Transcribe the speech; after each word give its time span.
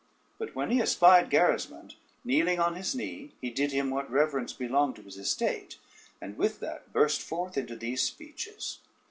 But 0.39 0.55
when 0.55 0.71
he 0.71 0.81
espied 0.81 1.29
Gerismond, 1.29 1.93
kneeling 2.25 2.59
on 2.59 2.73
his 2.73 2.95
knee 2.95 3.33
he 3.39 3.51
did 3.51 3.71
him 3.71 3.91
what 3.91 4.09
reverence 4.09 4.51
belonged 4.51 4.95
to 4.95 5.03
his 5.03 5.15
estate, 5.15 5.77
and 6.19 6.35
with 6.39 6.59
that 6.59 6.91
burst 6.91 7.21
forth 7.21 7.55
into 7.55 7.75
these 7.75 8.01
speeches: 8.01 8.79
[Footnote 8.81 8.85
1: 8.89 8.89
knew. 8.89 8.89